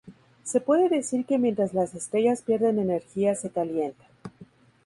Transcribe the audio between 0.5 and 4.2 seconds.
puede decir que mientras las estrellas pierden energía se calientan.